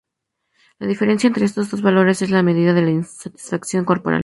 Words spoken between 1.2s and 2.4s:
entre estos dos valores es